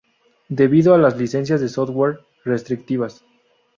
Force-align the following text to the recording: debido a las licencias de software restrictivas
debido 0.49 0.95
a 0.95 0.97
las 0.97 1.15
licencias 1.19 1.61
de 1.61 1.69
software 1.69 2.21
restrictivas 2.43 3.23